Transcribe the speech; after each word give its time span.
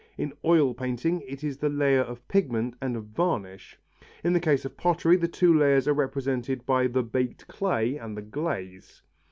In 0.17 0.33
oil 0.43 0.73
painting 0.73 1.21
it 1.27 1.43
is 1.43 1.59
the 1.59 1.69
layer 1.69 2.01
of 2.01 2.27
pigment 2.27 2.75
and 2.81 2.97
of 2.97 3.05
varnish, 3.05 3.77
in 4.23 4.33
the 4.33 4.39
case 4.39 4.65
of 4.65 4.75
pottery 4.75 5.15
the 5.15 5.27
two 5.27 5.55
layers 5.55 5.87
are 5.87 5.93
represented 5.93 6.65
by 6.65 6.87
the 6.87 7.03
baked 7.03 7.47
clay 7.47 7.97
and 7.97 8.17
the 8.17 8.23
glaze. 8.23 9.03